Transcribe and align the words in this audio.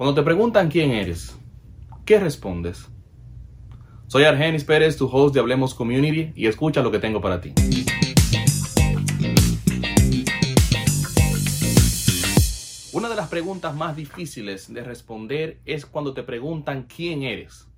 Cuando 0.00 0.14
te 0.14 0.22
preguntan 0.22 0.70
quién 0.70 0.92
eres, 0.92 1.38
¿qué 2.06 2.18
respondes? 2.18 2.88
Soy 4.06 4.24
Argenis 4.24 4.64
Pérez, 4.64 4.96
tu 4.96 5.06
host 5.06 5.34
de 5.34 5.40
Hablemos 5.40 5.74
Community, 5.74 6.32
y 6.34 6.46
escucha 6.46 6.80
lo 6.80 6.90
que 6.90 6.98
tengo 6.98 7.20
para 7.20 7.38
ti. 7.42 7.52
Una 12.94 13.10
de 13.10 13.14
las 13.14 13.28
preguntas 13.28 13.76
más 13.76 13.94
difíciles 13.94 14.72
de 14.72 14.82
responder 14.82 15.60
es 15.66 15.84
cuando 15.84 16.14
te 16.14 16.22
preguntan 16.22 16.84
quién 16.84 17.22
eres. 17.22 17.68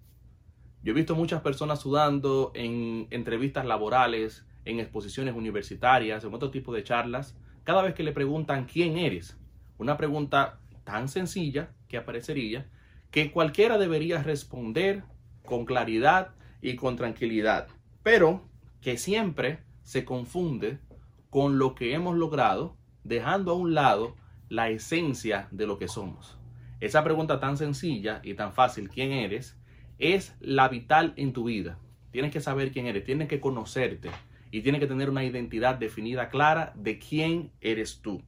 Yo 0.85 0.93
he 0.93 0.95
visto 0.95 1.17
muchas 1.17 1.41
personas 1.41 1.81
sudando 1.81 2.53
en 2.55 3.09
entrevistas 3.11 3.67
laborales, 3.67 4.47
en 4.65 4.79
exposiciones 4.79 5.35
universitarias, 5.35 6.23
en 6.23 6.33
otro 6.33 6.53
tipo 6.53 6.73
de 6.73 6.85
charlas, 6.85 7.37
cada 7.65 7.83
vez 7.83 7.95
que 7.95 8.05
le 8.05 8.13
preguntan 8.13 8.67
quién 8.67 8.97
eres. 8.97 9.37
Una 9.77 9.97
pregunta 9.97 10.61
tan 10.85 11.09
sencilla 11.09 11.71
que 11.93 11.99
aparecería 11.99 12.67
que 13.11 13.31
cualquiera 13.31 13.77
debería 13.77 14.23
responder 14.23 15.05
con 15.45 15.67
claridad 15.67 16.31
y 16.63 16.75
con 16.77 16.97
tranquilidad, 16.97 17.69
pero 18.03 18.49
que 18.81 18.97
siempre 18.97 19.59
se 19.83 20.07
confunde 20.07 20.79
con 21.29 21.59
lo 21.59 21.75
que 21.75 21.93
hemos 21.93 22.17
logrado, 22.17 22.79
dejando 23.05 23.53
a 23.53 23.57
un 23.57 23.75
lado 23.75 24.17
la 24.49 24.71
esencia 24.71 25.49
de 25.51 25.67
lo 25.67 25.79
que 25.79 25.87
somos. 25.87 26.39
Esa 26.81 27.05
pregunta 27.05 27.39
tan 27.41 27.59
sencilla 27.59 28.23
y 28.25 28.33
tan 28.33 28.55
fácil, 28.55 28.89
¿quién 28.89 29.13
eres? 29.13 29.59
Es 29.99 30.35
la 30.41 30.69
vital 30.69 31.13
en 31.17 31.35
tu 31.35 31.45
vida. 31.45 31.79
Tienes 32.11 32.33
que 32.33 32.41
saber 32.41 32.73
quién 32.73 32.87
eres, 32.87 33.05
tienes 33.05 33.29
que 33.29 33.41
conocerte 33.41 34.11
y 34.51 34.63
tienes 34.63 34.81
que 34.81 34.87
tener 34.87 35.11
una 35.11 35.25
identidad 35.25 35.75
definida 35.75 36.31
clara 36.31 36.73
de 36.75 36.99
quién 36.99 37.53
eres 37.61 38.01
tú. 38.01 38.23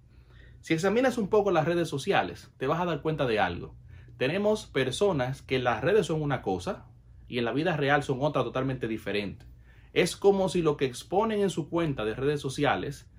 Si 0.65 0.73
examinas 0.73 1.19
un 1.19 1.29
poco 1.29 1.51
las 1.51 1.67
redes 1.67 1.91
sociales, 1.91 2.51
te 2.57 2.67
vas 2.67 2.81
a 2.81 2.87
dar 2.87 3.03
cuenta 3.03 3.27
de 3.27 3.39
algo. 3.39 3.75
Tenemos 4.17 4.65
personas 4.65 5.43
que 5.43 5.57
en 5.57 5.65
las 5.65 5.83
redes 5.83 6.07
son 6.07 6.23
una 6.23 6.41
cosa 6.41 6.87
y 7.29 7.37
en 7.37 7.45
la 7.45 7.53
vida 7.53 7.77
real 7.77 8.03
son 8.03 8.21
otra 8.23 8.45
totalmente 8.45 8.89
diferente. 8.89 9.45
Es 9.93 10.17
como 10.17 10.49
si 10.49 10.63
lo 10.63 10.79
que 10.79 10.87
exponen 10.87 11.43
en 11.43 11.51
su 11.51 11.69
cuenta 11.69 12.07
de 12.07 12.15
redes 12.15 12.41
sociales 12.41 13.11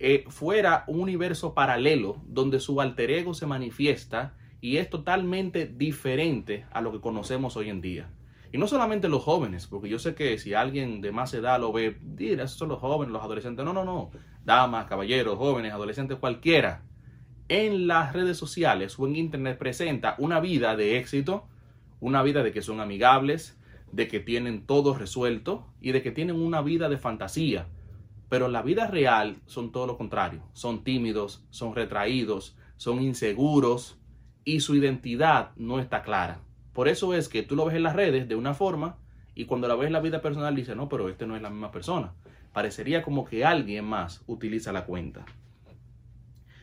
eh, 0.00 0.24
fuera 0.30 0.82
un 0.88 0.98
universo 0.98 1.54
paralelo 1.54 2.24
donde 2.26 2.58
su 2.58 2.80
alter 2.80 3.12
ego 3.12 3.34
se 3.34 3.46
manifiesta 3.46 4.34
y 4.60 4.78
es 4.78 4.90
totalmente 4.90 5.66
diferente 5.66 6.66
a 6.72 6.80
lo 6.80 6.90
que 6.90 7.00
conocemos 7.00 7.56
hoy 7.56 7.68
en 7.68 7.80
día. 7.80 8.10
Y 8.52 8.58
no 8.58 8.66
solamente 8.66 9.08
los 9.08 9.22
jóvenes, 9.22 9.68
porque 9.68 9.88
yo 9.88 10.00
sé 10.00 10.16
que 10.16 10.36
si 10.38 10.54
alguien 10.54 11.00
de 11.00 11.12
más 11.12 11.32
edad 11.34 11.60
lo 11.60 11.72
ve, 11.72 11.98
dirá, 12.02 12.44
esos 12.44 12.58
son 12.58 12.68
los 12.68 12.80
jóvenes, 12.80 13.12
los 13.12 13.22
adolescentes. 13.22 13.64
No, 13.64 13.72
no, 13.72 13.84
no. 13.84 14.10
Damas, 14.44 14.86
caballeros, 14.86 15.38
jóvenes, 15.38 15.72
adolescentes, 15.72 16.18
cualquiera. 16.18 16.82
En 17.50 17.88
las 17.88 18.12
redes 18.12 18.36
sociales 18.36 18.96
o 18.96 19.08
en 19.08 19.16
internet 19.16 19.58
presenta 19.58 20.14
una 20.18 20.38
vida 20.38 20.76
de 20.76 20.98
éxito, 20.98 21.48
una 21.98 22.22
vida 22.22 22.44
de 22.44 22.52
que 22.52 22.62
son 22.62 22.78
amigables, 22.78 23.58
de 23.90 24.06
que 24.06 24.20
tienen 24.20 24.64
todo 24.66 24.94
resuelto 24.94 25.66
y 25.80 25.90
de 25.90 26.00
que 26.00 26.12
tienen 26.12 26.36
una 26.36 26.62
vida 26.62 26.88
de 26.88 26.96
fantasía. 26.96 27.66
Pero 28.28 28.46
en 28.46 28.52
la 28.52 28.62
vida 28.62 28.86
real 28.86 29.38
son 29.46 29.72
todo 29.72 29.88
lo 29.88 29.98
contrario. 29.98 30.44
Son 30.52 30.84
tímidos, 30.84 31.44
son 31.50 31.74
retraídos, 31.74 32.56
son 32.76 33.02
inseguros 33.02 33.98
y 34.44 34.60
su 34.60 34.76
identidad 34.76 35.50
no 35.56 35.80
está 35.80 36.02
clara. 36.02 36.42
Por 36.72 36.86
eso 36.86 37.14
es 37.14 37.28
que 37.28 37.42
tú 37.42 37.56
lo 37.56 37.64
ves 37.64 37.74
en 37.74 37.82
las 37.82 37.96
redes 37.96 38.28
de 38.28 38.36
una 38.36 38.54
forma 38.54 38.96
y 39.34 39.46
cuando 39.46 39.66
la 39.66 39.74
ves 39.74 39.88
en 39.88 39.94
la 39.94 40.00
vida 40.00 40.22
personal 40.22 40.54
dices, 40.54 40.76
no, 40.76 40.88
pero 40.88 41.08
este 41.08 41.26
no 41.26 41.34
es 41.34 41.42
la 41.42 41.50
misma 41.50 41.72
persona. 41.72 42.12
Parecería 42.52 43.02
como 43.02 43.24
que 43.24 43.44
alguien 43.44 43.86
más 43.86 44.22
utiliza 44.28 44.70
la 44.70 44.84
cuenta. 44.84 45.26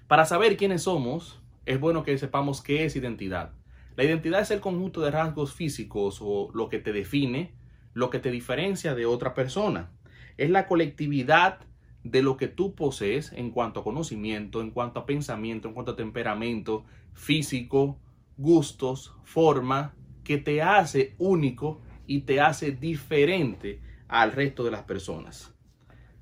Para 0.08 0.24
saber 0.24 0.56
quiénes 0.56 0.84
somos, 0.84 1.42
es 1.66 1.82
bueno 1.82 2.04
que 2.04 2.18
sepamos 2.18 2.62
qué 2.62 2.86
es 2.86 2.96
identidad. 2.96 3.52
La 3.98 4.06
identidad 4.06 4.40
es 4.40 4.52
el 4.52 4.62
conjunto 4.62 5.02
de 5.02 5.12
rasgos 5.12 5.54
físicos 5.54 6.20
o 6.22 6.50
lo 6.54 6.70
que 6.70 6.80
te 6.80 6.94
define, 6.94 7.52
lo 7.94 8.10
que 8.10 8.20
te 8.20 8.32
diferencia 8.32 8.96
de 8.96 9.06
otra 9.06 9.34
persona. 9.34 9.92
Es 10.38 10.50
la 10.50 10.66
colectividad 10.66 11.60
de 12.06 12.22
lo 12.22 12.38
que 12.38 12.48
tú 12.48 12.74
posees 12.74 13.34
en 13.34 13.52
cuanto 13.52 13.82
a 13.82 13.84
conocimiento, 13.84 14.62
en 14.62 14.72
cuanto 14.72 15.02
a 15.02 15.06
pensamiento, 15.06 15.68
en 15.68 15.74
cuanto 15.74 15.92
a 15.92 15.98
temperamento 15.98 16.86
físico, 17.12 18.00
gustos, 18.38 19.14
forma, 19.26 19.94
que 20.24 20.38
te 20.38 20.62
hace 20.62 21.16
único 21.18 21.82
y 22.06 22.22
te 22.22 22.40
hace 22.40 22.72
diferente 22.72 23.82
al 24.08 24.32
resto 24.32 24.64
de 24.64 24.72
las 24.72 24.84
personas. 24.84 25.54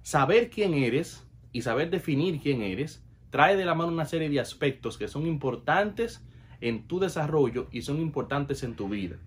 Saber 0.02 0.50
quién 0.50 0.74
eres 0.74 1.28
y 1.52 1.62
saber 1.62 1.92
definir 1.92 2.40
quién 2.40 2.64
eres 2.64 3.05
trae 3.36 3.58
de 3.58 3.66
la 3.66 3.76
mano 3.76 3.92
una 3.92 4.06
serie 4.06 4.30
de 4.30 4.40
aspectos 4.40 4.98
que 4.98 5.10
son 5.10 5.28
importantes 5.28 6.26
en 6.62 6.88
tu 6.88 7.02
desarrollo 7.02 7.68
y 7.70 7.82
son 7.82 8.00
importantes 8.00 8.64
en 8.64 8.78
tu 8.78 8.88
vida. 8.88 9.18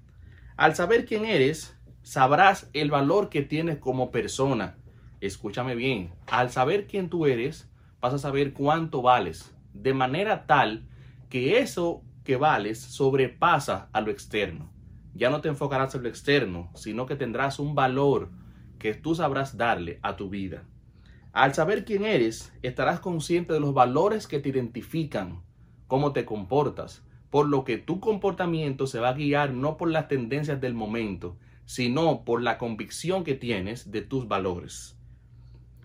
Al 0.57 0.75
saber 0.75 1.05
quién 1.05 1.27
eres, 1.27 1.79
sabrás 2.01 2.71
el 2.73 2.91
valor 2.91 3.29
que 3.29 3.43
tienes 3.43 3.77
como 3.77 4.11
persona. 4.11 4.79
Escúchame 5.21 5.75
bien, 5.75 6.15
al 6.27 6.49
saber 6.49 6.87
quién 6.87 7.11
tú 7.11 7.27
eres, 7.27 7.71
vas 8.01 8.15
a 8.15 8.19
saber 8.19 8.55
cuánto 8.55 9.03
vales, 9.03 9.55
de 9.75 9.93
manera 9.93 10.47
tal 10.47 10.89
que 11.29 11.59
eso 11.59 12.03
que 12.25 12.37
vales 12.37 12.81
sobrepasa 12.81 13.91
a 13.93 14.01
lo 14.01 14.11
externo. 14.11 14.73
Ya 15.13 15.29
no 15.29 15.43
te 15.43 15.49
enfocarás 15.51 15.95
en 15.95 16.05
lo 16.05 16.09
externo, 16.09 16.71
sino 16.75 17.05
que 17.05 17.17
tendrás 17.17 17.59
un 17.59 17.75
valor 17.75 18.31
que 18.79 18.95
tú 18.95 19.15
sabrás 19.15 19.59
darle 19.59 19.99
a 20.01 20.17
tu 20.17 20.31
vida. 20.31 20.65
Al 21.38 21.54
saber 21.54 21.84
quién 21.84 22.04
eres, 22.04 22.53
estarás 22.62 22.99
consciente 22.99 23.53
de 23.53 23.60
los 23.60 23.72
valores 23.72 24.26
que 24.26 24.41
te 24.41 24.49
identifican, 24.49 25.44
cómo 25.87 26.12
te 26.12 26.25
comportas, 26.25 27.04
por 27.31 27.47
lo 27.47 27.62
que 27.62 27.78
tu 27.78 28.00
comportamiento 28.00 28.88
se 28.88 28.99
va 28.99 29.10
a 29.10 29.12
guiar 29.12 29.53
no 29.53 29.76
por 29.76 29.88
las 29.88 30.09
tendencias 30.09 30.60
del 30.60 30.75
momento, 30.75 31.37
sino 31.65 32.25
por 32.25 32.43
la 32.43 32.59
convicción 32.59 33.22
que 33.22 33.37
tienes 33.37 33.93
de 33.93 34.03
tus 34.03 34.26
valores. 34.26 34.99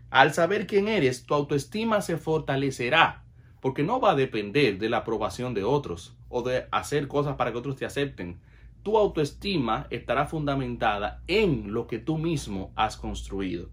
Al 0.09 0.33
saber 0.33 0.65
quién 0.65 0.87
eres, 0.87 1.23
tu 1.23 1.35
autoestima 1.35 2.01
se 2.01 2.17
fortalecerá 2.17 3.23
porque 3.61 3.83
no 3.83 3.99
va 3.99 4.13
a 4.13 4.15
depender 4.15 4.79
de 4.79 4.89
la 4.89 4.97
aprobación 4.97 5.53
de 5.53 5.63
otros 5.63 6.17
o 6.29 6.41
de 6.41 6.65
hacer 6.71 7.07
cosas 7.07 7.35
para 7.35 7.51
que 7.51 7.59
otros 7.59 7.75
te 7.75 7.85
acepten. 7.85 8.41
Tu 8.81 8.97
autoestima 8.97 9.85
estará 9.91 10.25
fundamentada 10.25 11.21
en 11.27 11.73
lo 11.73 11.85
que 11.85 11.99
tú 11.99 12.17
mismo 12.17 12.73
has 12.75 12.97
construido. 12.97 13.69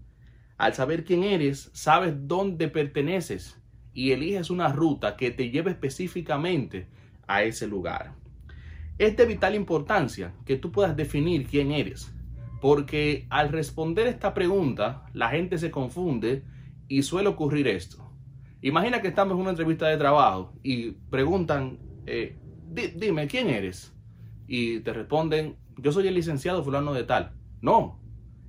Al 0.61 0.75
saber 0.75 1.05
quién 1.05 1.23
eres, 1.23 1.71
sabes 1.73 2.13
dónde 2.27 2.67
perteneces 2.67 3.59
y 3.95 4.11
eliges 4.11 4.51
una 4.51 4.67
ruta 4.67 5.17
que 5.17 5.31
te 5.31 5.49
lleve 5.49 5.71
específicamente 5.71 6.87
a 7.25 7.41
ese 7.41 7.65
lugar. 7.65 8.13
Es 8.99 9.17
de 9.17 9.25
vital 9.25 9.55
importancia 9.55 10.35
que 10.45 10.57
tú 10.57 10.71
puedas 10.71 10.95
definir 10.95 11.47
quién 11.47 11.71
eres, 11.71 12.13
porque 12.61 13.25
al 13.31 13.49
responder 13.49 14.05
esta 14.05 14.35
pregunta, 14.35 15.07
la 15.13 15.29
gente 15.29 15.57
se 15.57 15.71
confunde 15.71 16.43
y 16.87 17.01
suele 17.01 17.29
ocurrir 17.29 17.67
esto. 17.67 18.13
Imagina 18.61 19.01
que 19.01 19.07
estamos 19.07 19.33
en 19.33 19.41
una 19.41 19.49
entrevista 19.49 19.87
de 19.87 19.97
trabajo 19.97 20.53
y 20.61 20.91
preguntan, 20.91 21.79
eh, 22.05 22.37
dime, 22.97 23.25
¿quién 23.27 23.49
eres? 23.49 23.95
Y 24.45 24.81
te 24.81 24.93
responden, 24.93 25.55
yo 25.77 25.91
soy 25.91 26.07
el 26.07 26.13
licenciado 26.13 26.63
fulano 26.63 26.93
de 26.93 27.03
tal. 27.03 27.31
No, 27.61 27.99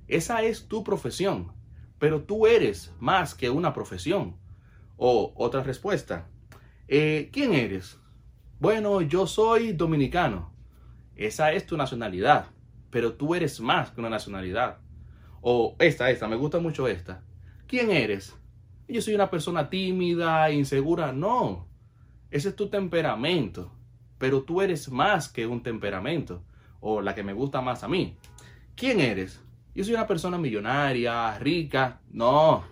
esa 0.07 0.43
es 0.43 0.67
tu 0.67 0.83
profesión, 0.83 1.62
pero 2.03 2.23
tú 2.23 2.47
eres 2.47 2.93
más 2.99 3.33
que 3.33 3.49
una 3.49 3.73
profesión. 3.73 4.35
O 4.97 5.31
otra 5.37 5.63
respuesta, 5.63 6.27
eh, 6.89 7.29
¿quién 7.31 7.53
eres? 7.53 7.97
Bueno, 8.59 8.99
yo 8.99 9.25
soy 9.25 9.71
dominicano. 9.71 10.51
Esa 11.15 11.53
es 11.53 11.65
tu 11.65 11.77
nacionalidad, 11.77 12.47
pero 12.89 13.13
tú 13.13 13.35
eres 13.35 13.61
más 13.61 13.91
que 13.91 14.01
una 14.01 14.09
nacionalidad. 14.09 14.79
O 15.39 15.77
esta, 15.79 16.11
esta, 16.11 16.27
me 16.27 16.35
gusta 16.35 16.59
mucho 16.59 16.89
esta. 16.89 17.23
¿Quién 17.67 17.89
eres? 17.89 18.35
yo 18.89 19.01
soy 19.01 19.15
una 19.15 19.29
persona 19.29 19.69
tímida, 19.69 20.51
insegura. 20.51 21.13
No, 21.13 21.69
ese 22.31 22.49
es 22.49 22.55
tu 22.57 22.67
temperamento. 22.67 23.71
Pero 24.17 24.43
tú 24.43 24.61
eres 24.61 24.91
más 24.91 25.29
que 25.29 25.47
un 25.47 25.63
temperamento. 25.63 26.43
O 26.81 26.99
la 26.99 27.15
que 27.15 27.23
me 27.23 27.31
gusta 27.31 27.61
más 27.61 27.81
a 27.81 27.87
mí. 27.87 28.17
¿Quién 28.75 28.99
eres? 28.99 29.41
Yo 29.75 29.83
soy 29.83 29.95
una 29.95 30.05
persona 30.05 30.37
millonaria, 30.37 31.37
rica. 31.39 31.99
No, 32.11 32.63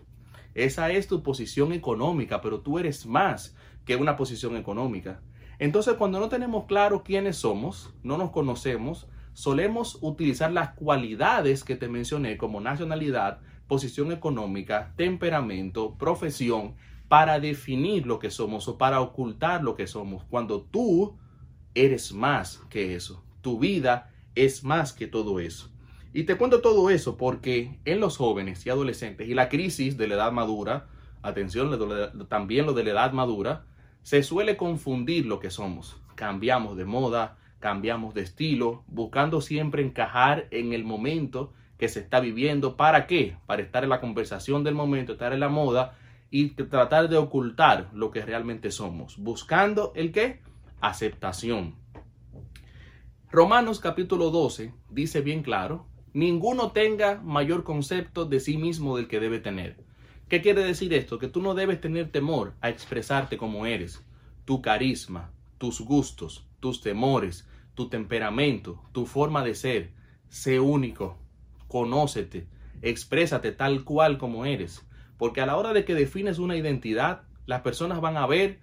esa 0.53 0.91
es 0.91 1.07
tu 1.07 1.23
posición 1.23 1.73
económica, 1.73 2.41
pero 2.41 2.59
tú 2.59 2.77
eres 2.77 3.07
más 3.07 3.55
que 3.85 3.95
una 3.95 4.15
posición 4.15 4.55
económica. 4.55 5.19
Entonces, 5.57 5.95
cuando 5.95 6.19
no 6.19 6.29
tenemos 6.29 6.65
claro 6.65 7.01
quiénes 7.03 7.37
somos, 7.37 7.93
no 8.03 8.17
nos 8.17 8.29
conocemos, 8.29 9.07
solemos 9.33 9.97
utilizar 10.01 10.51
las 10.51 10.75
cualidades 10.75 11.63
que 11.63 11.75
te 11.75 11.87
mencioné 11.87 12.37
como 12.37 12.61
nacionalidad, 12.61 13.39
posición 13.67 14.11
económica, 14.11 14.93
temperamento, 14.95 15.95
profesión, 15.97 16.75
para 17.07 17.39
definir 17.39 18.05
lo 18.05 18.19
que 18.19 18.29
somos 18.29 18.67
o 18.67 18.77
para 18.77 19.01
ocultar 19.01 19.63
lo 19.63 19.75
que 19.75 19.87
somos, 19.87 20.23
cuando 20.25 20.61
tú 20.61 21.17
eres 21.73 22.13
más 22.13 22.57
que 22.69 22.95
eso. 22.95 23.23
Tu 23.41 23.57
vida 23.57 24.11
es 24.35 24.63
más 24.63 24.93
que 24.93 25.07
todo 25.07 25.39
eso. 25.39 25.71
Y 26.13 26.23
te 26.23 26.35
cuento 26.35 26.61
todo 26.61 26.89
eso 26.89 27.15
porque 27.15 27.79
en 27.85 28.01
los 28.01 28.17
jóvenes 28.17 28.65
y 28.65 28.69
adolescentes 28.69 29.29
y 29.29 29.33
la 29.33 29.47
crisis 29.47 29.97
de 29.97 30.07
la 30.07 30.15
edad 30.15 30.31
madura, 30.33 30.87
atención, 31.21 31.71
también 32.27 32.65
lo 32.65 32.73
de 32.73 32.83
la 32.83 32.91
edad 32.91 33.13
madura, 33.13 33.65
se 34.03 34.21
suele 34.23 34.57
confundir 34.57 35.25
lo 35.25 35.39
que 35.39 35.49
somos. 35.49 35.97
cambiamos 36.15 36.77
de 36.77 36.85
moda, 36.85 37.37
cambiamos 37.59 38.13
de 38.13 38.21
estilo, 38.21 38.83
buscando 38.87 39.41
siempre 39.41 39.81
encajar 39.81 40.47
en 40.51 40.73
el 40.73 40.83
momento 40.83 41.53
que 41.77 41.87
se 41.87 41.99
está 41.99 42.19
viviendo. 42.19 42.75
¿Para 42.77 43.07
qué? 43.07 43.37
Para 43.47 43.63
estar 43.63 43.83
en 43.83 43.89
la 43.89 44.01
conversación 44.01 44.63
del 44.63 44.75
momento, 44.75 45.13
estar 45.13 45.33
en 45.33 45.39
la 45.39 45.49
moda 45.49 45.97
y 46.29 46.49
tratar 46.49 47.09
de 47.09 47.17
ocultar 47.17 47.89
lo 47.93 48.11
que 48.11 48.23
realmente 48.23 48.69
somos. 48.69 49.17
Buscando 49.17 49.93
el 49.95 50.11
qué? 50.11 50.41
Aceptación. 50.79 51.75
Romanos 53.31 53.79
capítulo 53.79 54.29
12 54.29 54.73
dice 54.89 55.21
bien 55.21 55.41
claro, 55.41 55.87
ninguno 56.13 56.71
tenga 56.71 57.21
mayor 57.21 57.63
concepto 57.63 58.25
de 58.25 58.39
sí 58.39 58.57
mismo 58.57 58.97
del 58.97 59.07
que 59.07 59.19
debe 59.19 59.39
tener. 59.39 59.77
¿Qué 60.27 60.41
quiere 60.41 60.63
decir 60.63 60.93
esto? 60.93 61.19
Que 61.19 61.27
tú 61.27 61.41
no 61.41 61.53
debes 61.53 61.81
tener 61.81 62.09
temor 62.09 62.53
a 62.61 62.69
expresarte 62.69 63.37
como 63.37 63.65
eres, 63.65 64.05
tu 64.45 64.61
carisma, 64.61 65.31
tus 65.57 65.81
gustos, 65.81 66.47
tus 66.59 66.81
temores, 66.81 67.47
tu 67.75 67.89
temperamento, 67.89 68.81
tu 68.91 69.05
forma 69.05 69.43
de 69.43 69.55
ser. 69.55 69.91
Sé 70.29 70.59
único, 70.59 71.17
conócete, 71.67 72.47
exprésate 72.81 73.51
tal 73.51 73.83
cual 73.83 74.17
como 74.17 74.45
eres. 74.45 74.87
Porque 75.17 75.41
a 75.41 75.45
la 75.45 75.57
hora 75.57 75.73
de 75.73 75.85
que 75.85 75.95
defines 75.95 76.39
una 76.39 76.55
identidad, 76.55 77.23
las 77.45 77.61
personas 77.61 78.01
van 78.01 78.17
a 78.17 78.25
ver 78.25 78.59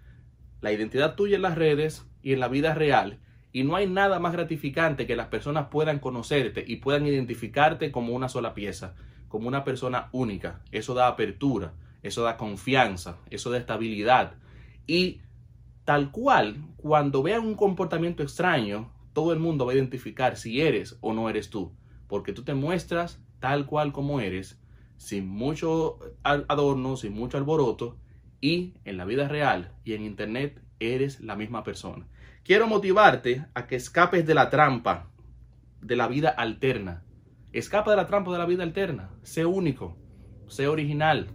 la 0.60 0.72
identidad 0.72 1.14
tuya 1.14 1.36
en 1.36 1.42
las 1.42 1.56
redes 1.56 2.06
y 2.22 2.32
en 2.32 2.40
la 2.40 2.48
vida 2.48 2.74
real. 2.74 3.20
Y 3.52 3.64
no 3.64 3.76
hay 3.76 3.86
nada 3.86 4.18
más 4.18 4.32
gratificante 4.32 5.06
que 5.06 5.16
las 5.16 5.28
personas 5.28 5.68
puedan 5.70 5.98
conocerte 5.98 6.64
y 6.66 6.76
puedan 6.76 7.06
identificarte 7.06 7.90
como 7.90 8.12
una 8.12 8.28
sola 8.28 8.54
pieza, 8.54 8.94
como 9.28 9.48
una 9.48 9.64
persona 9.64 10.08
única. 10.12 10.60
Eso 10.70 10.94
da 10.94 11.08
apertura, 11.08 11.72
eso 12.02 12.22
da 12.22 12.36
confianza, 12.36 13.16
eso 13.30 13.50
da 13.50 13.58
estabilidad. 13.58 14.34
Y 14.86 15.20
tal 15.84 16.10
cual, 16.10 16.56
cuando 16.76 17.22
vean 17.22 17.46
un 17.46 17.54
comportamiento 17.54 18.22
extraño, 18.22 18.92
todo 19.12 19.32
el 19.32 19.38
mundo 19.38 19.66
va 19.66 19.72
a 19.72 19.76
identificar 19.76 20.36
si 20.36 20.60
eres 20.60 20.98
o 21.00 21.12
no 21.12 21.30
eres 21.30 21.50
tú 21.50 21.72
porque 22.08 22.32
tú 22.32 22.42
te 22.42 22.54
muestras 22.54 23.20
tal 23.38 23.66
cual 23.66 23.92
como 23.92 24.20
eres, 24.20 24.58
sin 24.96 25.28
mucho 25.28 26.00
adorno, 26.24 26.96
sin 26.96 27.12
mucho 27.12 27.36
alboroto, 27.36 27.96
y 28.40 28.74
en 28.84 28.96
la 28.96 29.04
vida 29.04 29.28
real 29.28 29.72
y 29.84 29.94
en 29.94 30.04
internet 30.04 30.62
eres 30.80 31.20
la 31.20 31.36
misma 31.36 31.64
persona. 31.64 32.06
Quiero 32.44 32.66
motivarte 32.66 33.44
a 33.54 33.66
que 33.66 33.76
escapes 33.76 34.26
de 34.26 34.34
la 34.34 34.50
trampa 34.50 35.10
de 35.80 35.96
la 35.96 36.08
vida 36.08 36.30
alterna. 36.30 37.04
Escapa 37.52 37.90
de 37.90 37.96
la 37.96 38.06
trampa 38.06 38.32
de 38.32 38.38
la 38.38 38.46
vida 38.46 38.62
alterna. 38.62 39.10
Sé 39.22 39.44
único, 39.44 39.96
sé 40.48 40.68
original, 40.68 41.28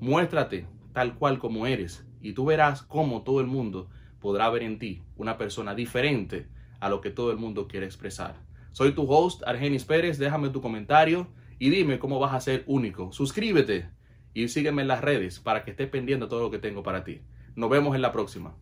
muéstrate 0.00 0.66
tal 0.92 1.14
cual 1.16 1.38
como 1.38 1.66
eres 1.66 2.06
y 2.20 2.32
tú 2.32 2.46
verás 2.46 2.82
cómo 2.82 3.22
todo 3.22 3.40
el 3.40 3.46
mundo 3.46 3.88
podrá 4.20 4.50
ver 4.50 4.62
en 4.62 4.78
ti 4.78 5.02
una 5.16 5.38
persona 5.38 5.74
diferente 5.74 6.48
a 6.80 6.88
lo 6.88 7.00
que 7.00 7.10
todo 7.10 7.30
el 7.30 7.38
mundo 7.38 7.68
quiere 7.68 7.86
expresar. 7.86 8.36
Soy 8.72 8.92
tu 8.92 9.10
host, 9.10 9.42
Argenis 9.46 9.84
Pérez. 9.84 10.18
Déjame 10.18 10.50
tu 10.50 10.60
comentario 10.60 11.28
y 11.58 11.70
dime 11.70 11.98
cómo 11.98 12.18
vas 12.18 12.34
a 12.34 12.40
ser 12.40 12.64
único. 12.66 13.12
Suscríbete 13.12 13.90
y 14.42 14.48
sígueme 14.48 14.82
en 14.82 14.88
las 14.88 15.00
redes 15.00 15.40
para 15.40 15.64
que 15.64 15.72
estés 15.72 15.88
pendiente 15.88 16.26
de 16.26 16.30
todo 16.30 16.42
lo 16.42 16.50
que 16.50 16.58
tengo 16.58 16.82
para 16.82 17.04
ti. 17.04 17.22
Nos 17.56 17.70
vemos 17.70 17.94
en 17.96 18.02
la 18.02 18.12
próxima. 18.12 18.54